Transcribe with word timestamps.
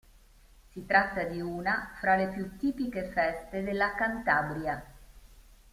Si 0.71 0.83
tratta 0.87 1.25
di 1.25 1.39
una 1.41 1.91
fra 1.99 2.15
le 2.15 2.29
più 2.29 2.57
tipiche 2.57 3.11
feste 3.11 3.61
della 3.61 3.93
Cantabria. 3.93 4.83